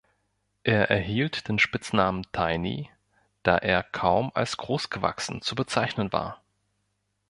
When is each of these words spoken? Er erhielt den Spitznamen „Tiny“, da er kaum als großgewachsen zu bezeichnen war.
Er 0.63 0.89
erhielt 0.89 1.47
den 1.47 1.59
Spitznamen 1.59 2.25
„Tiny“, 2.31 2.89
da 3.43 3.55
er 3.55 3.83
kaum 3.83 4.31
als 4.33 4.57
großgewachsen 4.57 5.43
zu 5.43 5.53
bezeichnen 5.53 6.11
war. 6.11 6.41